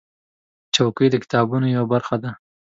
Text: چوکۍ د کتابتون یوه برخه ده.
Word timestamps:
چوکۍ 0.75 1.07
د 1.11 1.15
کتابتون 1.23 1.63
یوه 1.73 1.85
برخه 1.93 2.15
ده. 2.23 2.31